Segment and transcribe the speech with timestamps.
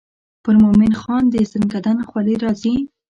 [0.43, 2.75] پر مومن خان د زکندن خولې راځي.